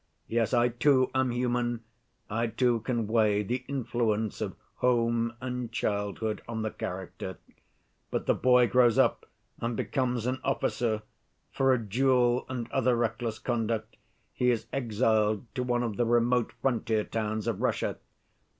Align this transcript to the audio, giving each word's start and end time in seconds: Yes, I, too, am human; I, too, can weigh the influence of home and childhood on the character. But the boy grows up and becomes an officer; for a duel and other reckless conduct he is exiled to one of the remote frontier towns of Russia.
Yes, 0.27 0.51
I, 0.51 0.69
too, 0.69 1.11
am 1.13 1.29
human; 1.29 1.83
I, 2.27 2.47
too, 2.47 2.79
can 2.79 3.05
weigh 3.05 3.43
the 3.43 3.63
influence 3.67 4.41
of 4.41 4.55
home 4.77 5.33
and 5.39 5.71
childhood 5.71 6.41
on 6.47 6.63
the 6.63 6.71
character. 6.71 7.37
But 8.09 8.25
the 8.25 8.33
boy 8.33 8.65
grows 8.65 8.97
up 8.97 9.27
and 9.59 9.77
becomes 9.77 10.25
an 10.25 10.39
officer; 10.43 11.03
for 11.51 11.71
a 11.71 11.77
duel 11.77 12.47
and 12.49 12.67
other 12.71 12.95
reckless 12.95 13.37
conduct 13.37 13.95
he 14.33 14.49
is 14.49 14.65
exiled 14.73 15.45
to 15.53 15.61
one 15.61 15.83
of 15.83 15.97
the 15.97 16.05
remote 16.07 16.51
frontier 16.63 17.03
towns 17.03 17.45
of 17.45 17.61
Russia. 17.61 17.99